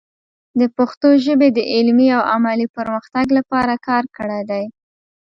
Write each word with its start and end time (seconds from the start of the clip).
د 0.59 0.61
پښتو 0.77 1.07
ژبې 1.25 1.49
د 1.53 1.59
علمي 1.73 2.07
او 2.17 2.21
عملي 2.33 2.67
پرمختګ 2.77 3.25
لپاره 3.37 3.73
کار 3.87 4.03
کړی 4.17 4.41
دی. 4.49 4.63